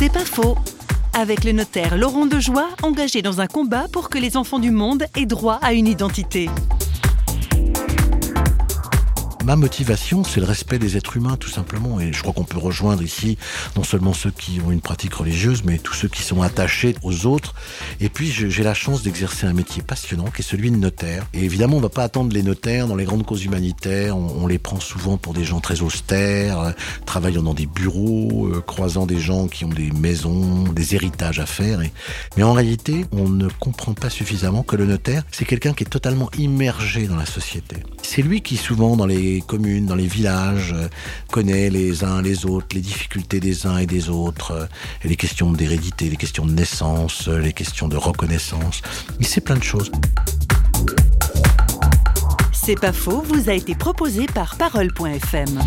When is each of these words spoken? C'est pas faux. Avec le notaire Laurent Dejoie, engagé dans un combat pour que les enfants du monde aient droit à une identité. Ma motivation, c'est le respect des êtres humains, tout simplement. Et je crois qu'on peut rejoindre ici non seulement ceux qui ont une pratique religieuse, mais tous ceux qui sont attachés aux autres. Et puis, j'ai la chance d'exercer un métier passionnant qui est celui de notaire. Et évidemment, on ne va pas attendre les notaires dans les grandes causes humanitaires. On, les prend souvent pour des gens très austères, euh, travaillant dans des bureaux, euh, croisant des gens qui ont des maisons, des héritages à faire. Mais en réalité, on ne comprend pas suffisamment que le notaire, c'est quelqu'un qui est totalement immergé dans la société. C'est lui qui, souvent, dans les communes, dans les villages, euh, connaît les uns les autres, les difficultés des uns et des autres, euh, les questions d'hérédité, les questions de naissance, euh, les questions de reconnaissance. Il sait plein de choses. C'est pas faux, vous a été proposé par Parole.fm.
C'est 0.00 0.10
pas 0.10 0.24
faux. 0.24 0.56
Avec 1.12 1.44
le 1.44 1.52
notaire 1.52 1.98
Laurent 1.98 2.24
Dejoie, 2.24 2.70
engagé 2.82 3.20
dans 3.20 3.42
un 3.42 3.46
combat 3.46 3.84
pour 3.92 4.08
que 4.08 4.16
les 4.16 4.38
enfants 4.38 4.58
du 4.58 4.70
monde 4.70 5.04
aient 5.14 5.26
droit 5.26 5.58
à 5.60 5.74
une 5.74 5.86
identité. 5.86 6.48
Ma 9.50 9.56
motivation, 9.56 10.22
c'est 10.22 10.38
le 10.38 10.46
respect 10.46 10.78
des 10.78 10.96
êtres 10.96 11.16
humains, 11.16 11.36
tout 11.36 11.48
simplement. 11.48 11.98
Et 11.98 12.12
je 12.12 12.22
crois 12.22 12.32
qu'on 12.32 12.44
peut 12.44 12.56
rejoindre 12.56 13.02
ici 13.02 13.36
non 13.74 13.82
seulement 13.82 14.12
ceux 14.12 14.30
qui 14.30 14.60
ont 14.64 14.70
une 14.70 14.80
pratique 14.80 15.14
religieuse, 15.14 15.64
mais 15.64 15.78
tous 15.78 15.92
ceux 15.92 16.06
qui 16.06 16.22
sont 16.22 16.40
attachés 16.40 16.94
aux 17.02 17.26
autres. 17.26 17.56
Et 18.00 18.10
puis, 18.10 18.30
j'ai 18.30 18.62
la 18.62 18.74
chance 18.74 19.02
d'exercer 19.02 19.48
un 19.48 19.52
métier 19.52 19.82
passionnant 19.82 20.26
qui 20.26 20.42
est 20.42 20.44
celui 20.44 20.70
de 20.70 20.76
notaire. 20.76 21.26
Et 21.34 21.42
évidemment, 21.42 21.78
on 21.78 21.80
ne 21.80 21.82
va 21.82 21.88
pas 21.88 22.04
attendre 22.04 22.32
les 22.32 22.44
notaires 22.44 22.86
dans 22.86 22.94
les 22.94 23.04
grandes 23.04 23.26
causes 23.26 23.44
humanitaires. 23.44 24.16
On, 24.16 24.46
les 24.46 24.58
prend 24.58 24.78
souvent 24.78 25.16
pour 25.16 25.34
des 25.34 25.42
gens 25.42 25.58
très 25.58 25.80
austères, 25.80 26.60
euh, 26.60 26.70
travaillant 27.04 27.42
dans 27.42 27.52
des 27.52 27.66
bureaux, 27.66 28.46
euh, 28.46 28.60
croisant 28.64 29.04
des 29.04 29.18
gens 29.18 29.48
qui 29.48 29.64
ont 29.64 29.68
des 29.68 29.90
maisons, 29.90 30.62
des 30.72 30.94
héritages 30.94 31.40
à 31.40 31.46
faire. 31.46 31.80
Mais 32.36 32.44
en 32.44 32.52
réalité, 32.52 33.04
on 33.10 33.28
ne 33.28 33.48
comprend 33.48 33.94
pas 33.94 34.10
suffisamment 34.10 34.62
que 34.62 34.76
le 34.76 34.86
notaire, 34.86 35.24
c'est 35.32 35.44
quelqu'un 35.44 35.72
qui 35.72 35.82
est 35.82 35.90
totalement 35.90 36.30
immergé 36.38 37.08
dans 37.08 37.16
la 37.16 37.26
société. 37.26 37.78
C'est 38.02 38.22
lui 38.22 38.42
qui, 38.42 38.56
souvent, 38.56 38.96
dans 38.96 39.06
les 39.06 39.39
communes, 39.42 39.86
dans 39.86 39.94
les 39.94 40.06
villages, 40.06 40.72
euh, 40.76 40.88
connaît 41.30 41.70
les 41.70 42.04
uns 42.04 42.22
les 42.22 42.46
autres, 42.46 42.68
les 42.74 42.80
difficultés 42.80 43.40
des 43.40 43.66
uns 43.66 43.78
et 43.78 43.86
des 43.86 44.08
autres, 44.08 44.52
euh, 44.52 44.66
les 45.04 45.16
questions 45.16 45.52
d'hérédité, 45.52 46.08
les 46.08 46.16
questions 46.16 46.46
de 46.46 46.52
naissance, 46.52 47.28
euh, 47.28 47.38
les 47.38 47.52
questions 47.52 47.88
de 47.88 47.96
reconnaissance. 47.96 48.82
Il 49.18 49.26
sait 49.26 49.40
plein 49.40 49.56
de 49.56 49.62
choses. 49.62 49.90
C'est 52.52 52.78
pas 52.78 52.92
faux, 52.92 53.22
vous 53.26 53.48
a 53.48 53.54
été 53.54 53.74
proposé 53.74 54.26
par 54.26 54.56
Parole.fm. 54.56 55.58